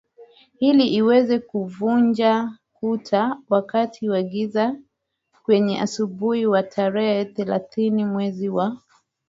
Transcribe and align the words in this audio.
ili 0.59 0.87
iweze 0.93 1.39
kuvunja 1.39 2.57
kutaWakati 2.73 4.09
wa 4.09 4.21
giza 4.23 4.75
kwenye 5.43 5.81
asubuhi 5.81 6.45
wa 6.45 6.63
tarehre 6.63 7.25
thelathini 7.25 8.05
mwezi 8.05 8.49
wa 8.49 8.77